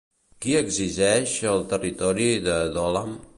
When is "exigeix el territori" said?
0.61-2.31